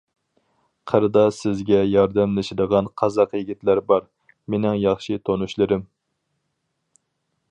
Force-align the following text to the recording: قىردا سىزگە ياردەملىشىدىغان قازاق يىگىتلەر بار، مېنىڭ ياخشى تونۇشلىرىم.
قىردا 0.91 1.25
سىزگە 1.39 1.81
ياردەملىشىدىغان 1.89 2.89
قازاق 3.03 3.37
يىگىتلەر 3.39 3.83
بار، 3.91 4.09
مېنىڭ 4.55 4.81
ياخشى 4.87 5.21
تونۇشلىرىم. 5.29 5.87